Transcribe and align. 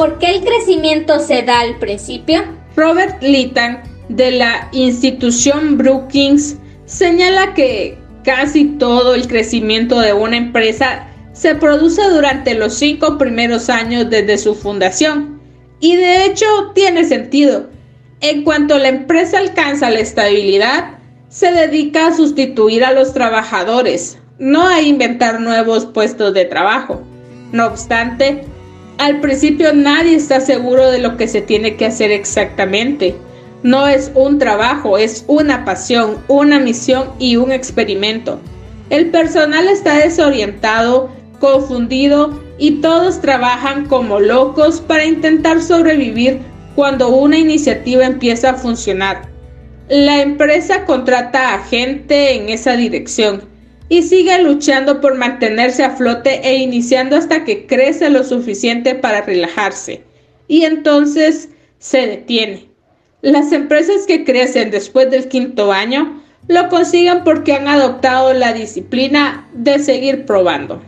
¿Por 0.00 0.18
qué 0.18 0.36
el 0.36 0.40
crecimiento 0.42 1.18
se 1.18 1.42
da 1.42 1.60
al 1.60 1.76
principio? 1.76 2.42
Robert 2.74 3.22
Litton, 3.22 3.80
de 4.08 4.30
la 4.30 4.70
institución 4.72 5.76
Brookings, 5.76 6.56
señala 6.86 7.52
que 7.52 7.98
casi 8.24 8.64
todo 8.78 9.14
el 9.14 9.28
crecimiento 9.28 10.00
de 10.00 10.14
una 10.14 10.38
empresa 10.38 11.06
se 11.34 11.54
produce 11.54 12.00
durante 12.08 12.54
los 12.54 12.76
cinco 12.76 13.18
primeros 13.18 13.68
años 13.68 14.08
desde 14.08 14.38
su 14.38 14.54
fundación. 14.54 15.38
Y 15.80 15.96
de 15.96 16.24
hecho 16.24 16.46
tiene 16.74 17.04
sentido. 17.04 17.68
En 18.22 18.42
cuanto 18.42 18.78
la 18.78 18.88
empresa 18.88 19.36
alcanza 19.36 19.90
la 19.90 20.00
estabilidad, 20.00 20.98
se 21.28 21.52
dedica 21.52 22.06
a 22.06 22.16
sustituir 22.16 22.86
a 22.86 22.92
los 22.92 23.12
trabajadores, 23.12 24.16
no 24.38 24.66
a 24.66 24.80
inventar 24.80 25.42
nuevos 25.42 25.84
puestos 25.84 26.32
de 26.32 26.46
trabajo. 26.46 27.02
No 27.52 27.66
obstante, 27.66 28.46
al 29.00 29.20
principio 29.20 29.72
nadie 29.72 30.14
está 30.14 30.42
seguro 30.42 30.90
de 30.90 30.98
lo 30.98 31.16
que 31.16 31.26
se 31.26 31.40
tiene 31.40 31.76
que 31.76 31.86
hacer 31.86 32.10
exactamente. 32.10 33.14
No 33.62 33.88
es 33.88 34.12
un 34.14 34.38
trabajo, 34.38 34.98
es 34.98 35.24
una 35.26 35.64
pasión, 35.64 36.18
una 36.28 36.60
misión 36.60 37.08
y 37.18 37.36
un 37.36 37.50
experimento. 37.50 38.38
El 38.90 39.06
personal 39.06 39.68
está 39.68 39.96
desorientado 39.96 41.10
confundido 41.38 42.42
y 42.58 42.82
todos 42.82 43.22
trabajan 43.22 43.86
como 43.86 44.20
locos 44.20 44.82
para 44.82 45.06
intentar 45.06 45.62
sobrevivir 45.62 46.40
cuando 46.74 47.08
una 47.08 47.38
iniciativa 47.38 48.04
empieza 48.04 48.50
a 48.50 48.54
funcionar. 48.54 49.30
La 49.88 50.20
empresa 50.20 50.84
contrata 50.84 51.54
a 51.54 51.64
gente 51.64 52.34
en 52.34 52.50
esa 52.50 52.76
dirección 52.76 53.49
y 53.90 54.04
sigue 54.04 54.40
luchando 54.40 55.00
por 55.00 55.16
mantenerse 55.16 55.82
a 55.82 55.90
flote 55.90 56.40
e 56.48 56.58
iniciando 56.58 57.16
hasta 57.16 57.44
que 57.44 57.66
crece 57.66 58.08
lo 58.08 58.22
suficiente 58.22 58.94
para 58.94 59.20
relajarse. 59.22 60.04
Y 60.46 60.62
entonces 60.64 61.50
se 61.78 62.06
detiene. 62.06 62.68
Las 63.20 63.52
empresas 63.52 64.06
que 64.06 64.24
crecen 64.24 64.70
después 64.70 65.10
del 65.10 65.28
quinto 65.28 65.72
año 65.72 66.22
lo 66.46 66.68
consiguen 66.68 67.24
porque 67.24 67.52
han 67.52 67.66
adoptado 67.66 68.32
la 68.32 68.52
disciplina 68.52 69.48
de 69.52 69.80
seguir 69.80 70.24
probando. 70.24 70.80